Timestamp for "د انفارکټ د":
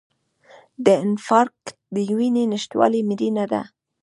0.85-1.95